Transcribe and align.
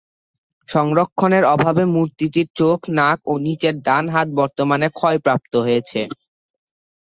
সংরক্ষণের 0.69 1.43
অভাবে 1.53 1.83
মূর্তিটির 1.93 2.47
চোখ, 2.55 2.79
নাক 2.97 3.19
ও 3.25 3.43
নিচের 3.45 3.75
ডান 3.81 4.05
হাত 4.09 4.27
বর্তমানে 4.39 4.87
ক্ষয়প্রাপ্ত 4.91 5.53
হয়েছে। 5.65 6.01